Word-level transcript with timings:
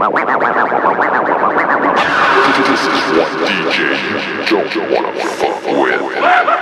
This 0.00 0.08
is 0.08 0.12
what 3.18 3.28
DJ 3.46 3.78
you 4.48 4.50
don't 4.72 4.72
wanna 4.90 5.12
fuck 5.36 5.60
with. 5.66 6.59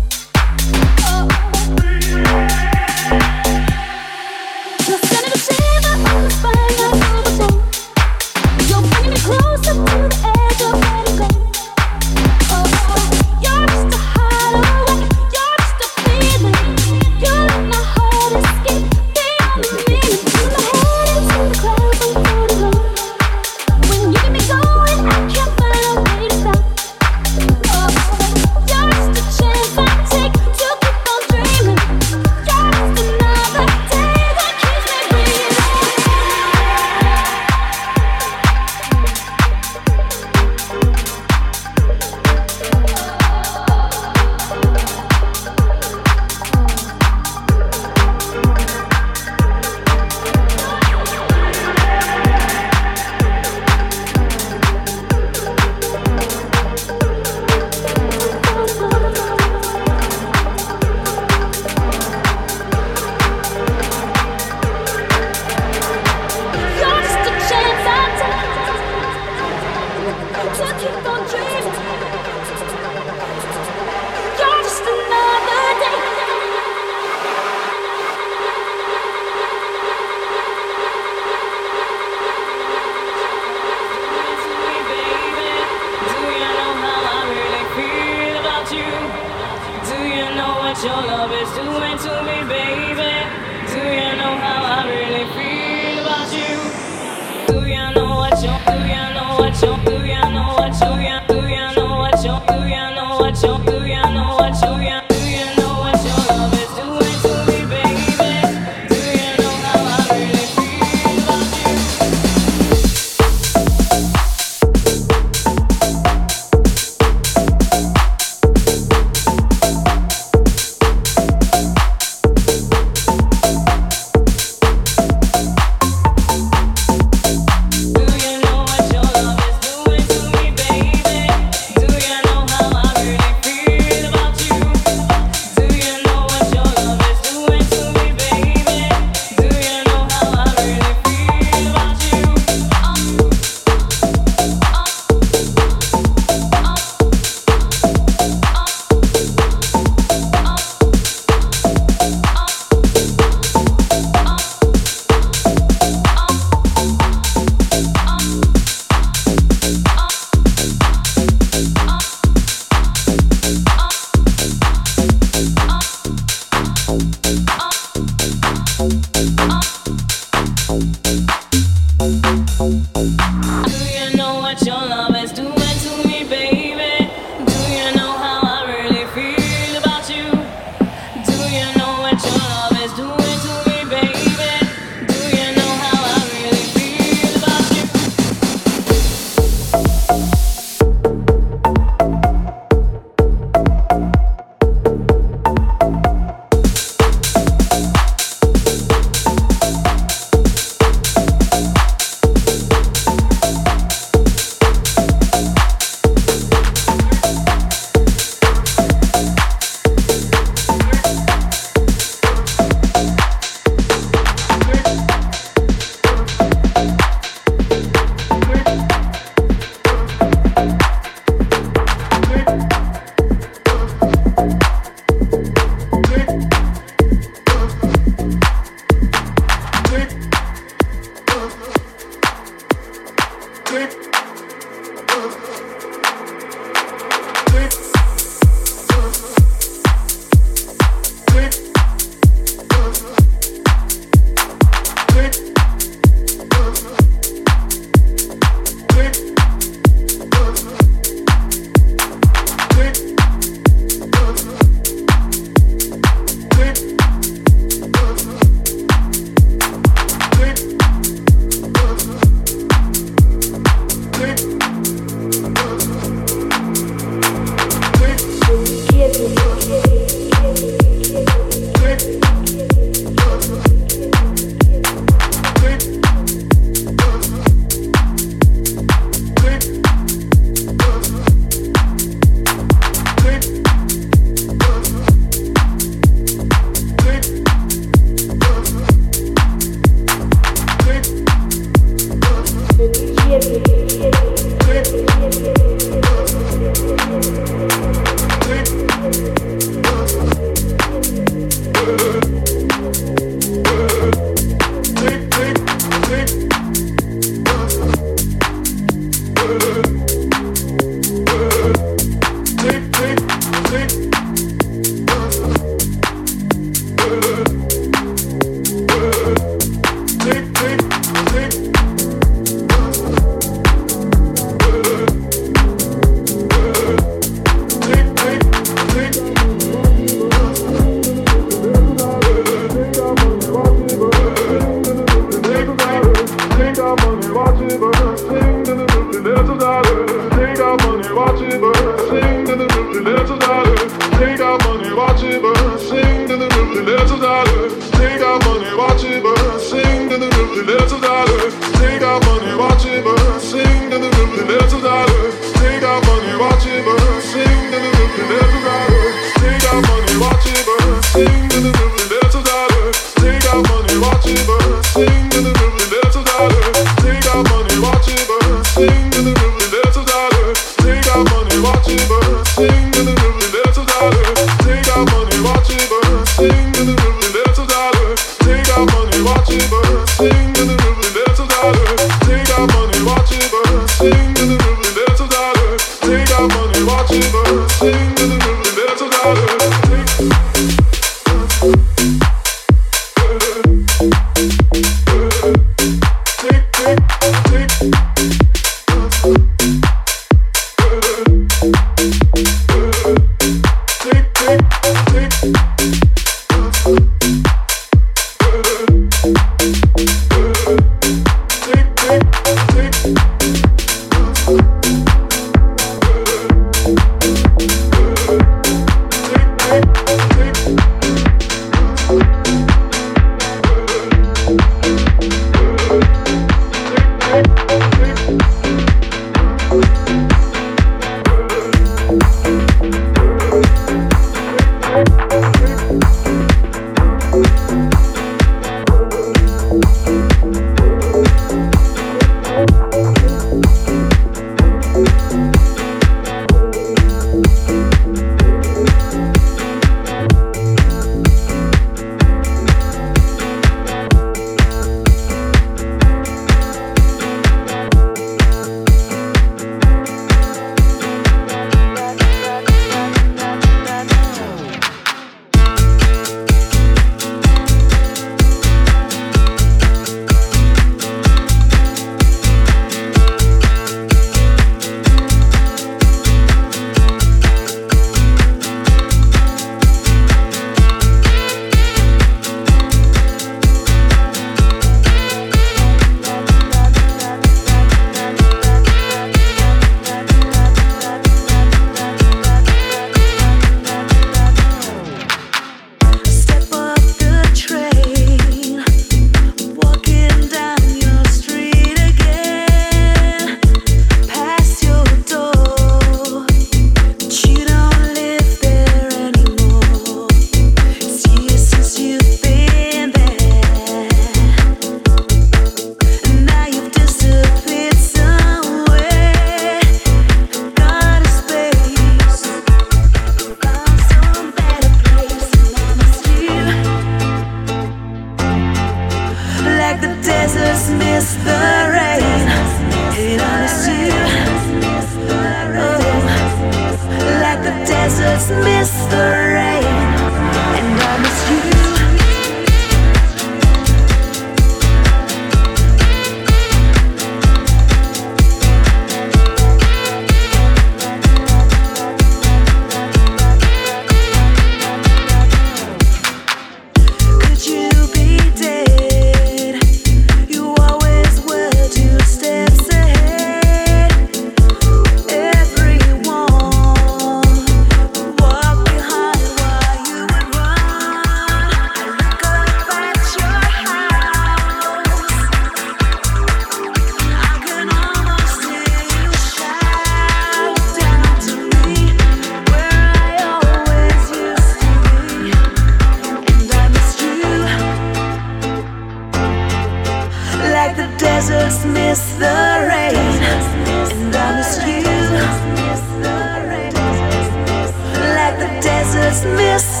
It's 599.32 599.44
miss 599.44 600.00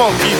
funky. 0.00 0.30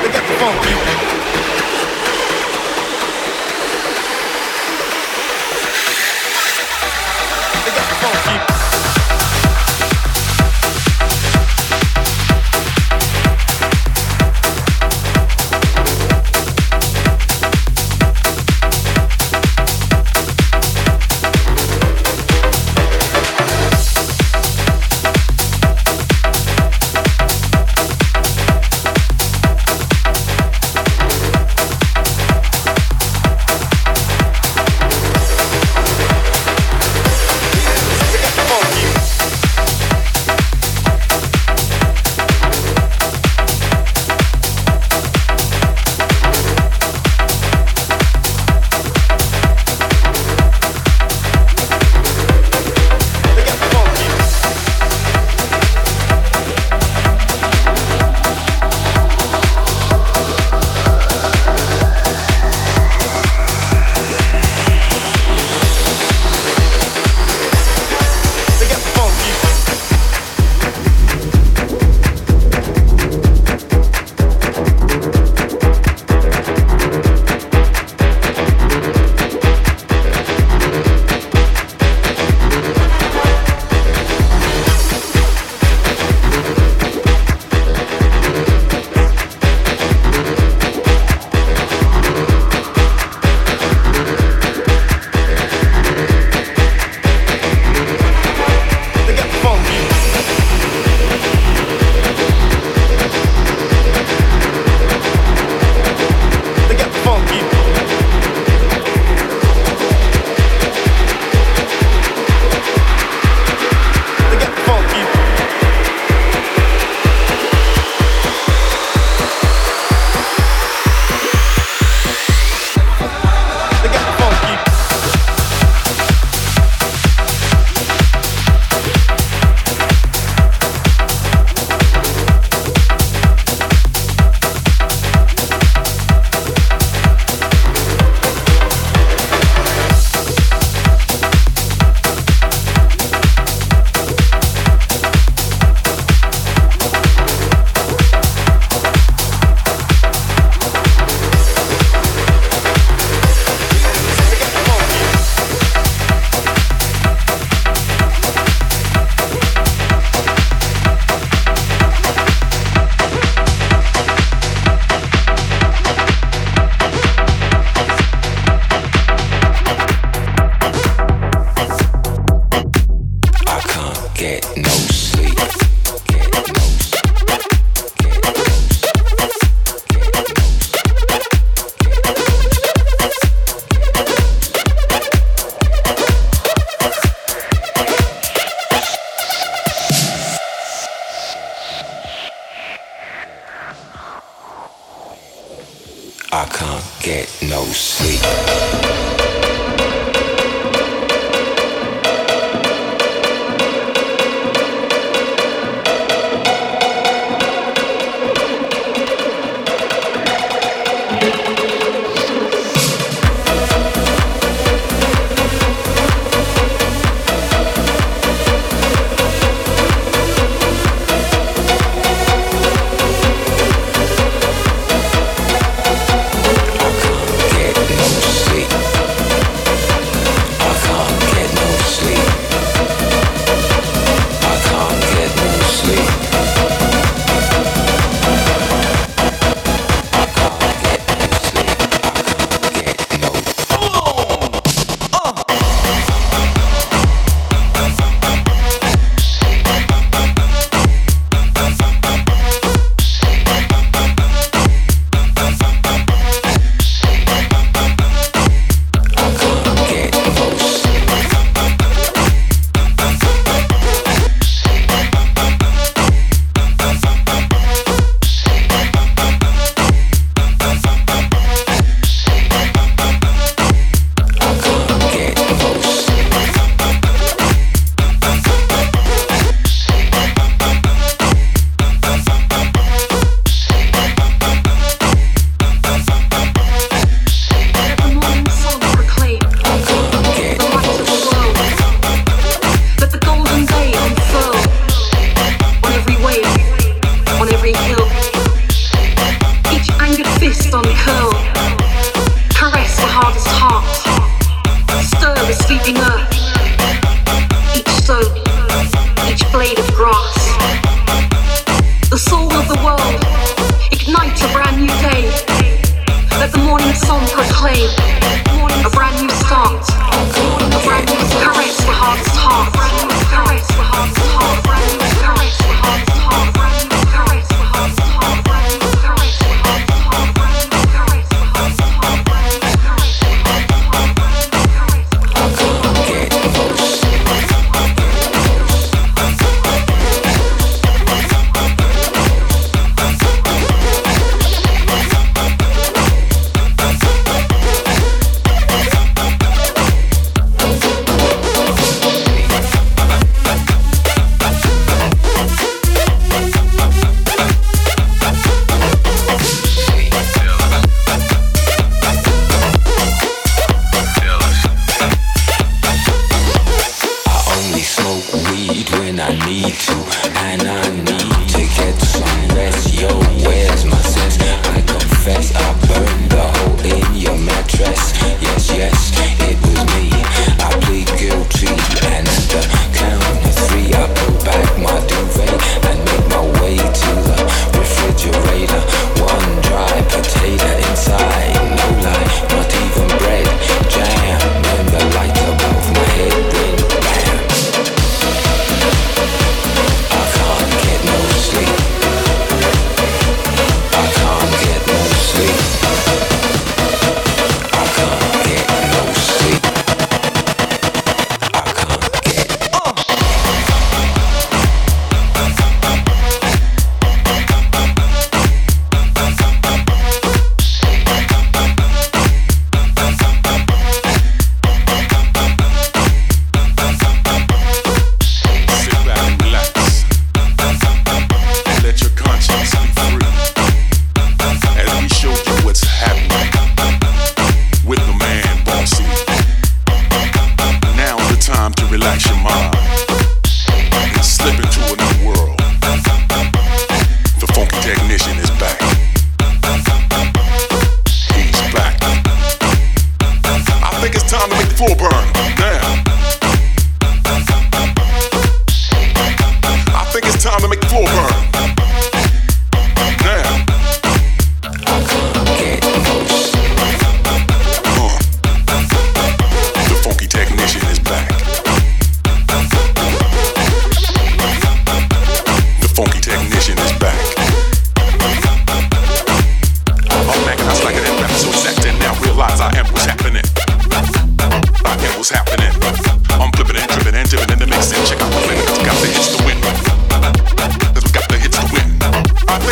They 0.00 0.08
got 0.10 0.26
the 0.26 0.34
funky. 0.40 1.19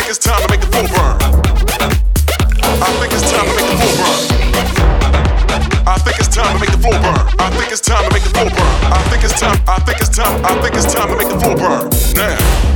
It's 0.09 0.17
time 0.17 0.41
to 0.41 0.49
make 0.49 0.59
the 0.59 0.65
full 0.65 0.87
burn. 0.89 1.21
I 2.81 2.89
think 2.97 3.13
it's 3.13 3.29
time 3.29 3.45
to 3.45 3.53
make 3.53 3.69
the 3.69 3.75
burn. 3.77 4.29
I 5.85 5.97
think 5.99 6.17
it's 6.19 6.27
time 6.35 6.53
to 6.53 6.59
make 6.59 6.71
the 6.71 6.77
burn. 6.77 7.03
I 7.37 7.49
think 7.51 7.71
it's 7.71 7.81
time 7.81 8.03
to 8.03 8.13
make 8.13 8.23
the 8.23 8.31
burn. 8.33 8.49
I 8.91 9.03
think 9.09 9.23
it's 9.23 9.39
time. 9.39 9.61
I 9.67 9.79
think 9.79 9.99
it's 9.99 10.09
time. 10.09 10.45
I 10.45 10.61
think 10.61 10.75
it's 10.75 10.93
time 10.93 11.09
to 11.09 11.15
make 11.15 11.29
the 11.29 11.39
full 11.39 11.55
burn. 11.55 11.89
Now. 12.15 12.68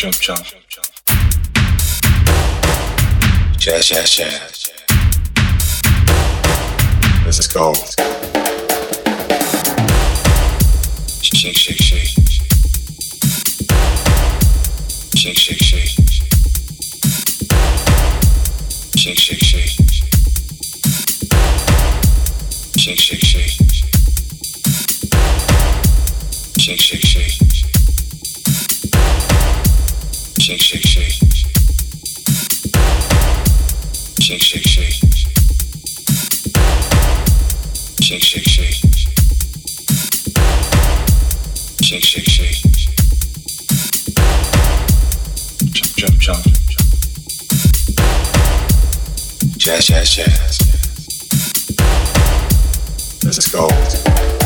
Jump, 0.00 0.18
jump. 0.18 0.46
Jazz, 3.58 3.86
jazz, 3.86 4.10
jazz. 4.16 4.72
Let's 7.26 7.46
go. 7.48 7.74
Shake, 11.20 11.54
shake, 11.54 11.76
shake. 11.76 12.08
Shake, 15.16 15.36
shake, 15.36 15.58
shake. 15.58 15.90
Shake, 18.96 19.18
shake, 19.18 19.44
shake. 19.44 19.68
Shake, 22.78 22.98
shake, 22.98 23.20
shake. 23.20 23.52
Shake, 26.58 26.80
shake, 26.80 27.04
shake. 27.04 27.49
Shake, 30.50 30.60
shake, 30.62 30.82
shake. 30.82 31.12
Shake, 34.20 34.42
shake, 34.42 34.66
shake. 34.66 34.94
Shake, 38.02 38.22
shake, 38.24 38.48
shake. 38.48 38.74
Shake, 41.84 42.02
shake, 42.02 42.24
shake. 42.24 42.64
Jump, 45.70 46.18
jump, 46.18 46.18
jump. 46.18 46.44
Jazz, 49.56 49.86
jazz, 49.86 50.10
jazz. 50.16 50.58
Let's 53.22 53.48
go. 53.52 54.39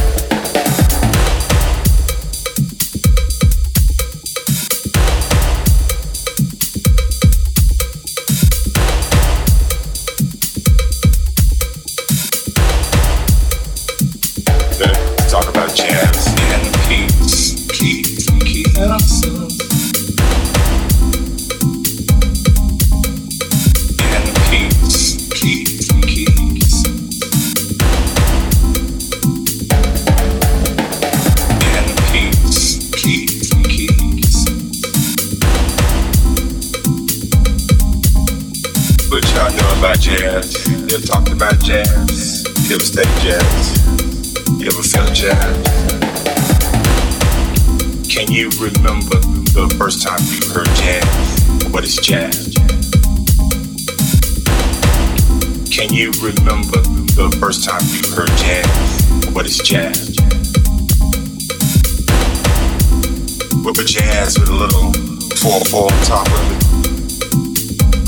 Ever 42.75 42.83
jazz? 43.21 43.87
You 44.59 44.67
ever 44.67 44.83
feel 44.83 45.07
jazz? 45.15 45.57
Can 48.09 48.33
you 48.33 48.51
remember 48.59 49.21
the 49.55 49.73
first 49.79 50.03
time 50.03 50.19
you 50.27 50.41
heard 50.53 50.67
jazz? 50.75 51.71
What 51.71 51.85
is 51.85 51.95
jazz? 51.99 52.53
Can 55.71 55.95
you 55.95 56.11
remember 56.21 56.83
the 57.15 57.31
first 57.39 57.63
time 57.63 57.81
you 57.95 58.03
heard 58.11 58.35
jazz? 58.43 58.67
What 59.33 59.47
is 59.47 59.59
jazz? 59.59 60.11
Whip 63.63 63.79
a 63.79 63.85
jazz 63.85 64.37
with 64.37 64.49
a 64.49 64.53
little 64.53 64.91
4-4 65.39 65.93
on 65.93 66.03
top 66.03 66.27
of 66.27 66.51
it. 66.51 66.65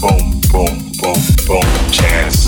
Boom, 0.00 0.40
boom, 0.50 0.90
boom, 0.98 1.22
boom, 1.46 1.62
jazz. 1.92 2.45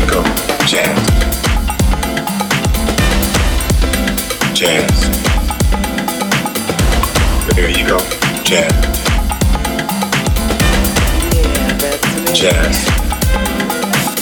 you 0.00 0.06
go. 0.06 0.22
Jazz. 0.66 0.98
Jazz. 4.54 5.08
There 7.54 7.70
you 7.70 7.86
go. 7.86 7.98
Jazz. 8.44 8.72
Jazz. 12.32 12.86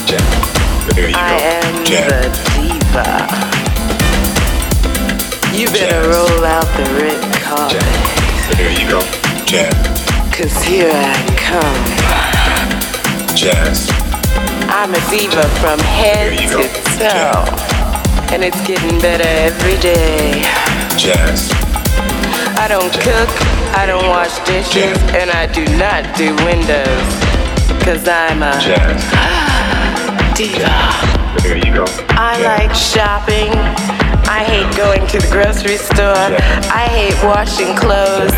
Jazz. 0.06 0.30
There 0.94 1.08
you 1.08 1.14
go. 1.14 1.20
I 1.20 1.22
am 1.54 1.74
the 1.84 2.30
diva. 2.54 3.08
You 5.56 5.66
better 5.68 6.02
roll 6.08 6.44
out 6.44 6.66
the 6.76 6.84
red 7.00 7.22
carpet. 7.42 7.82
There 8.56 8.72
you 8.72 8.88
go. 8.88 9.00
Cause 10.32 10.62
here 10.62 10.90
I 10.92 11.14
come. 11.36 11.86
Jazz 13.36 14.07
do 26.18 26.34
windows. 26.44 27.06
Cause 27.84 28.08
I'm 28.08 28.42
a 28.42 28.58
Jazz. 28.58 28.98
diva. 30.36 30.66
There 31.42 31.56
you 31.56 31.72
go. 31.72 31.84
I 32.10 32.34
Jazz. 32.34 32.58
like 32.58 32.74
shopping. 32.74 33.52
I 34.28 34.42
hate 34.42 34.76
going 34.76 35.06
to 35.06 35.18
the 35.18 35.28
grocery 35.30 35.76
store. 35.76 36.26
I 36.74 36.88
hate 36.90 37.22
washing 37.22 37.76
clothes. 37.76 38.34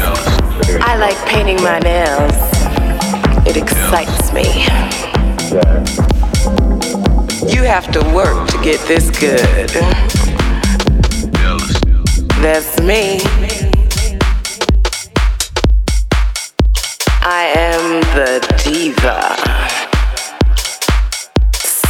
I 0.82 0.96
like 0.96 1.16
painting 1.26 1.62
my 1.62 1.78
nails. 1.78 2.36
It 3.48 3.56
excites 3.56 4.30
me. 4.34 4.66
You 7.60 7.66
have 7.66 7.92
to 7.92 8.00
work 8.14 8.48
to 8.48 8.62
get 8.62 8.80
this 8.88 9.10
good. 9.20 9.68
That's 12.40 12.80
me. 12.80 13.20
I 17.20 17.52
am 17.54 18.00
the 18.16 18.40
diva. 18.64 19.36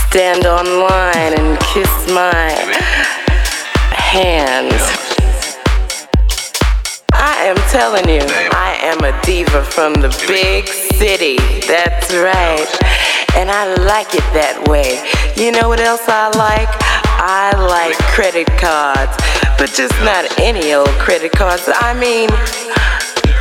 Stand 0.08 0.44
online 0.44 1.38
and 1.38 1.56
kiss 1.60 2.12
my 2.12 2.50
hands. 3.94 4.82
I 7.12 7.44
am 7.44 7.56
telling 7.70 8.08
you, 8.08 8.26
I 8.50 8.76
am 8.82 9.04
a 9.04 9.22
diva 9.22 9.62
from 9.62 9.92
the 9.92 10.08
big 10.26 10.66
city. 10.66 11.36
That's 11.68 12.12
right. 12.12 12.99
And 13.36 13.50
I 13.50 13.74
like 13.86 14.14
it 14.14 14.26
that 14.34 14.68
way. 14.68 15.00
You 15.36 15.52
know 15.52 15.68
what 15.68 15.80
else 15.80 16.04
I 16.08 16.28
like? 16.36 16.68
I 17.20 17.52
like 17.68 17.96
credit 18.14 18.46
cards, 18.58 19.16
but 19.58 19.72
just 19.72 19.94
not 20.02 20.24
any 20.38 20.74
old 20.74 20.92
credit 20.98 21.32
cards. 21.32 21.68
I 21.68 21.94
mean, 21.94 22.28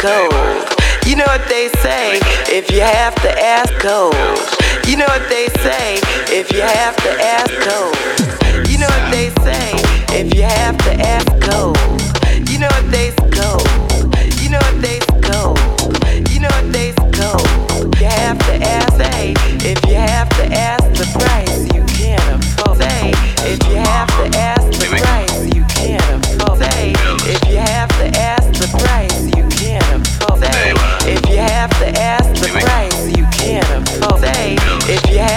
gold. 0.02 0.80
You 1.08 1.16
know 1.16 1.26
what 1.26 1.48
they 1.50 1.70
say, 1.82 2.20
if 2.48 2.70
you 2.72 2.82
have 2.82 3.16
to 3.24 3.32
ask 3.40 3.72
gold. 3.82 4.16
You 4.88 4.98
know 4.98 5.08
what 5.08 5.28
they 5.30 5.48
say, 5.64 6.00
if 6.30 6.52
you 6.52 6.62
have 6.62 6.96
to 6.98 7.12
ask 7.20 7.52
gold. 7.66 7.98
You 8.70 8.78
know 8.78 8.88
what 8.88 9.12
they 9.12 9.30
say, 9.42 9.74
if 10.18 10.34
you 10.34 10.44
have 10.44 10.78
to 10.86 10.94
ask 11.02 11.28
gold. 11.50 11.78
You 12.50 12.60
know 12.60 12.68
what 12.68 12.92
they 12.92 13.12
go. 13.12 13.19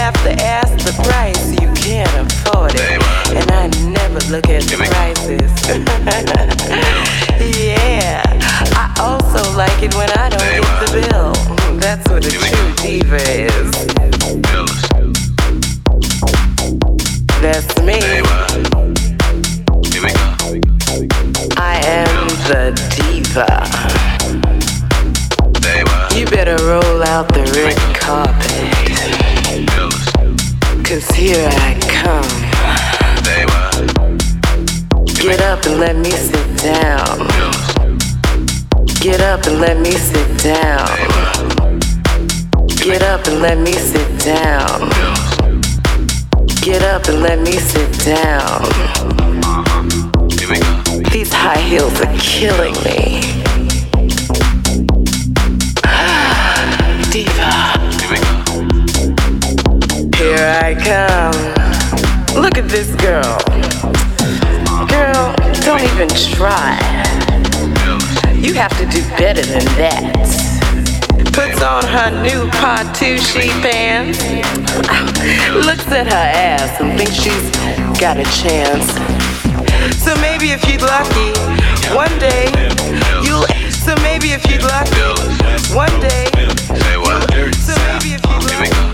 Have 0.03 0.25
to 0.25 0.33
ask 0.43 0.85
the 0.85 0.93
price, 1.05 1.53
you 1.61 1.71
can't 1.75 2.11
afford 2.27 2.73
it. 2.75 2.81
And 3.39 3.49
I 3.53 3.69
never 3.89 4.19
look 4.33 4.49
at 4.49 4.63
the 4.65 4.77
prices. 4.91 5.53
yeah, 7.57 8.21
I 8.75 8.93
also 8.99 9.57
like 9.57 9.81
it 9.81 9.95
when 9.95 10.11
I 10.19 10.29
don't 10.29 10.41
get 10.59 10.67
the 10.83 10.91
bill. 10.99 11.33
That's 11.79 12.05
what 12.11 12.27
a 12.27 12.31
true 12.31 12.73
diva 12.83 13.23
is. 13.31 13.71
That's 17.41 17.71
me. 17.81 18.01
I 21.57 21.79
am 21.87 22.27
the 22.51 22.75
diva. 22.97 23.51
You 26.19 26.27
better 26.27 26.57
roll 26.65 27.05
out 27.05 27.29
the 27.29 27.45
red 27.55 27.79
carpet. 28.01 29.12
Cause 30.93 31.09
here 31.13 31.49
I 31.51 31.73
come. 31.89 32.29
Get 35.15 35.41
up 35.41 35.65
and 35.65 35.81
let 35.81 35.97
me 35.97 36.11
sit 36.11 36.59
down. 36.59 37.17
Get 39.01 39.23
up 39.23 39.47
and 39.47 39.59
let 39.59 39.79
me 39.79 39.93
sit 39.93 40.29
down. 40.43 40.87
Get 42.77 43.03
up 43.03 43.27
and 43.27 43.41
let 43.41 43.57
me 43.57 43.73
sit 43.73 44.19
down. 44.19 44.91
Get 46.61 46.83
up 46.83 47.09
and 47.09 47.23
let 47.23 47.39
me 47.39 47.53
sit 47.53 47.91
down. 48.05 48.61
These 51.11 51.33
high 51.33 51.63
heels 51.71 51.99
are 52.03 52.15
killing 52.19 52.75
me. 52.85 53.52
Come. 60.85 61.33
Look 62.35 62.59
at 62.59 62.69
this 62.69 62.95
girl. 62.97 63.39
Girl, 64.91 65.35
don't 65.63 65.83
even 65.83 66.09
try. 66.35 66.77
You 68.35 68.55
have 68.55 68.77
to 68.79 68.87
do 68.87 69.03
better 69.17 69.43
than 69.43 69.65
that. 69.79 70.03
Puts 71.33 71.63
on 71.63 71.85
her 71.87 72.11
new 72.23 72.51
Patucci 72.59 73.49
pants. 73.63 74.19
Looks 75.67 75.87
at 75.93 76.07
her 76.07 76.29
ass 76.35 76.81
and 76.81 76.99
thinks 76.99 77.15
she's 77.15 77.51
got 78.01 78.19
a 78.19 78.25
chance. 78.43 78.91
So 80.03 80.15
maybe 80.21 80.51
if 80.51 80.67
you're 80.69 80.83
lucky, 80.83 81.31
one 81.95 82.13
day 82.19 82.51
you'll. 83.23 83.47
So 83.71 83.95
maybe 84.03 84.33
if 84.33 84.45
you're 84.51 84.63
lucky, 84.63 84.99
one 85.75 85.95
day. 86.01 86.27
So 87.55 87.75
maybe 87.87 88.15
if 88.15 88.25
you're 88.27 88.41
lucky. 88.41 88.92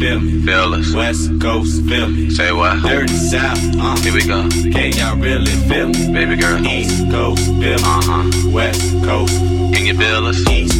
feel 0.00 0.18
me? 0.18 0.42
Feel 0.42 0.74
us. 0.74 0.94
West 0.94 1.40
Coast, 1.40 1.84
feel 1.86 2.08
me? 2.08 2.30
Say 2.30 2.52
what? 2.52 2.82
Dirty 2.82 3.12
South, 3.12 3.58
uh. 3.78 3.96
Here 3.96 4.14
we 4.14 4.26
go. 4.26 4.48
Can 4.72 4.92
y'all 4.92 5.16
really 5.16 5.52
feel 5.68 5.88
me? 5.88 6.12
Baby 6.12 6.36
girl. 6.36 6.64
East 6.66 7.10
Coast, 7.10 7.44
feel 7.44 7.60
me? 7.60 7.74
Uh-huh. 7.84 8.50
West 8.50 8.80
Coast. 9.04 9.36
Can 9.74 9.84
you 9.84 9.96
feel 9.96 10.26
us? 10.26 10.40
East 10.48 10.79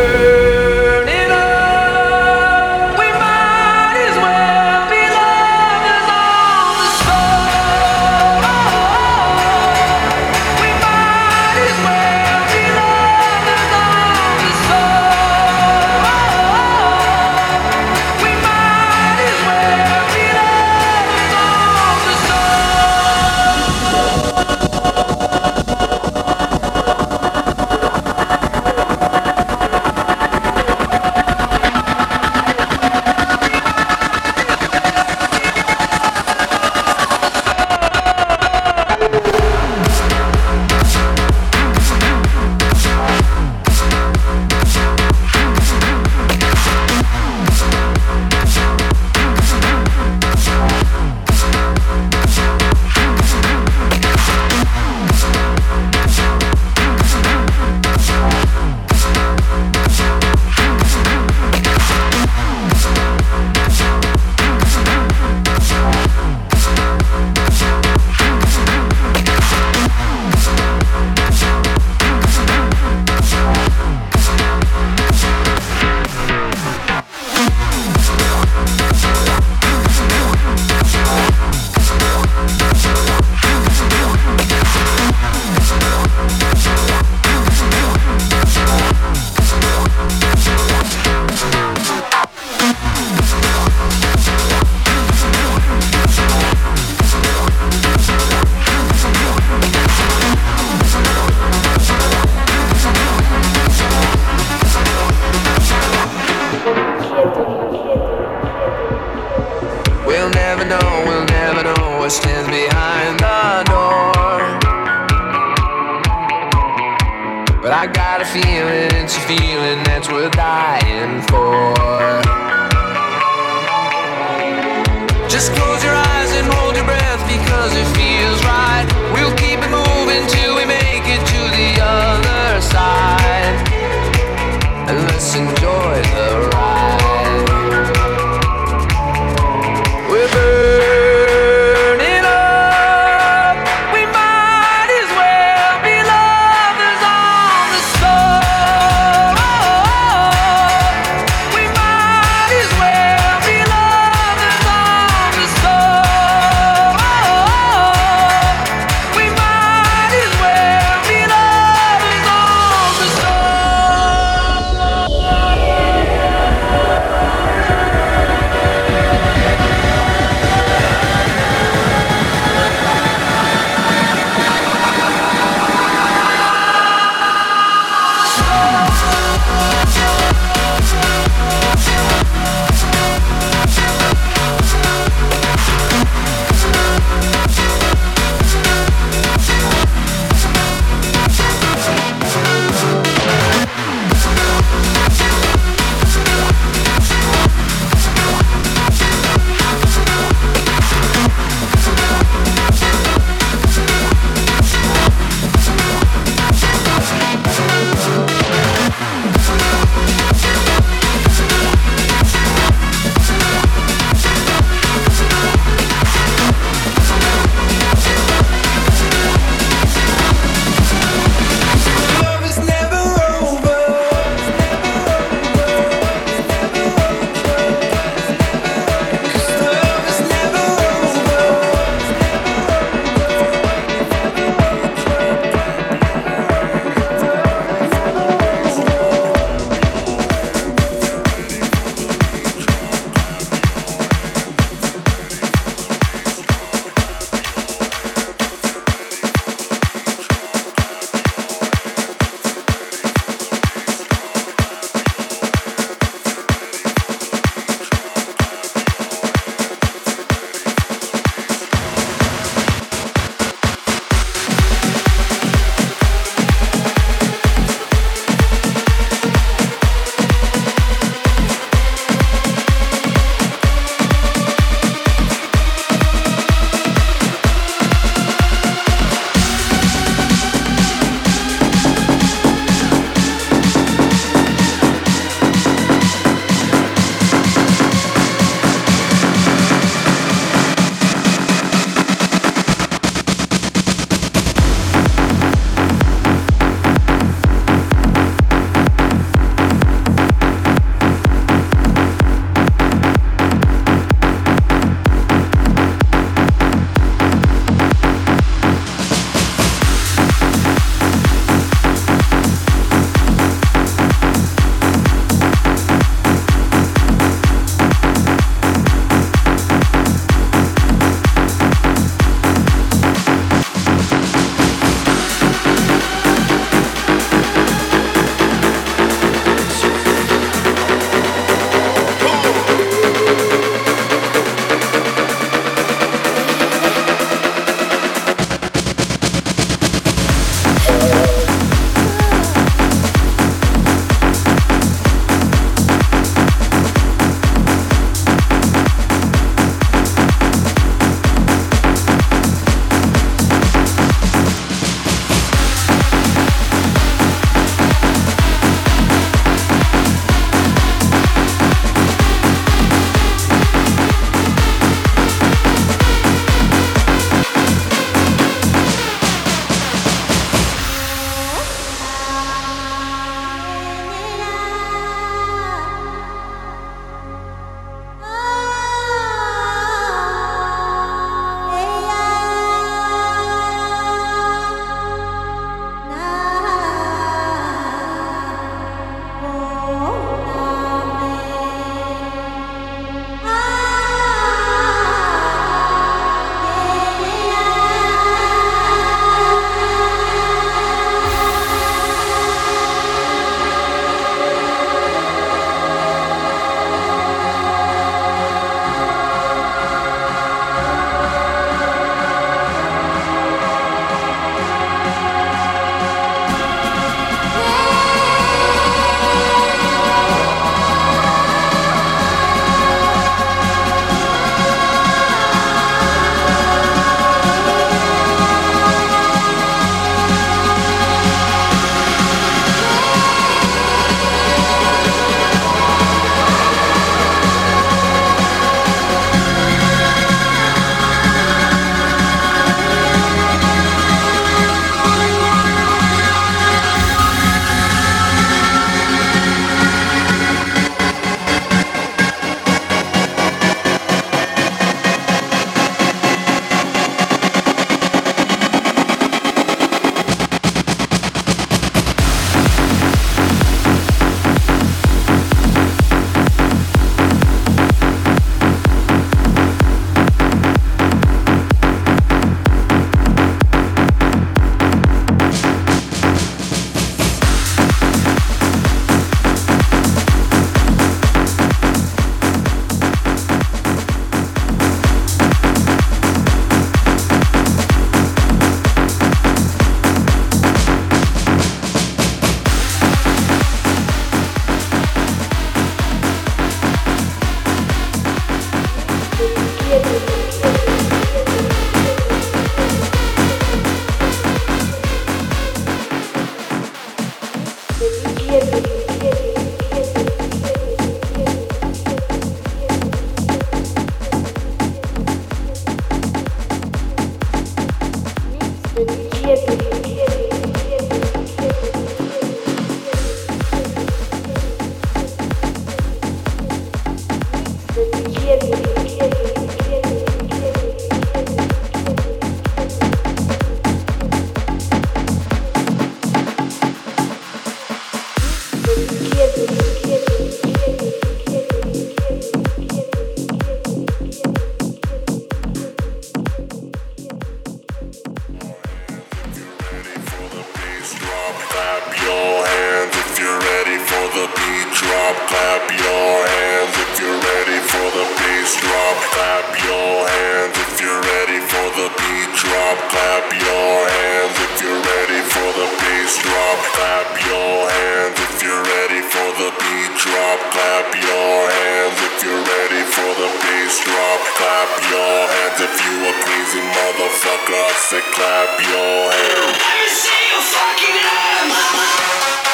drop, 555.11 555.35
clap 555.51 555.83
your 555.91 556.31
hands 556.55 556.95
if 556.95 557.11
you're 557.19 557.41
ready 557.51 557.79
for 557.83 558.07
the 558.15 558.25
bass 558.39 558.71
drop. 558.79 559.17
Clap 559.35 559.67
your 559.83 560.15
hands 560.23 560.75
if 560.87 560.93
you're 561.03 561.23
ready 561.35 561.59
for 561.67 561.87
the 561.99 562.07
beat 562.15 562.51
drop. 562.55 562.97
Clap 563.11 563.45
your 563.51 563.95
hands 564.07 564.55
if 564.55 564.73
you're 564.79 565.03
ready 565.03 565.41
for 565.51 565.69
the 565.75 565.87
bass 565.99 566.31
drop. 566.39 566.77
Clap 566.95 567.27
your 567.43 567.75
hands 567.91 568.39
if 568.39 568.55
you're 568.63 568.85
ready 568.87 569.21
for 569.27 569.49
the 569.59 569.69
beat 569.83 570.13
drop. 570.15 570.59
Clap 570.71 571.07
your 571.11 571.59
hands 571.75 572.17
if 572.31 572.35
you're 572.47 572.63
ready 572.63 573.03
for 573.11 573.31
the 573.35 573.49
bass 573.67 573.95
drop. 574.07 574.39
Clap 574.55 574.91
your 575.11 575.37
hands 575.51 575.79
if 575.91 575.95
you 576.07 576.15
a 576.23 576.33
crazy 576.39 576.83
motherfucker. 576.87 577.83
I 577.83 577.93
said 577.99 578.25
clap 578.31 578.71
your 578.79 579.19
hands. 579.27 579.75
Let 579.75 579.95
me 579.99 580.07
see 580.07 580.43
your 580.55 580.63
fucking 580.71 581.19
hands. 581.19 582.70